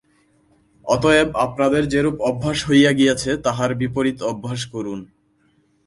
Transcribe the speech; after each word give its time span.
অতএব 0.85 1.29
আপনাদের 1.37 1.83
যেরূপ 1.89 2.15
অভ্যাস 2.21 2.57
হইয়া 2.69 2.91
গিয়াছে, 2.99 3.31
তাহার 3.45 3.71
বিপরীত 3.81 4.19
অভ্যাস 4.23 4.61
করুন। 4.73 4.99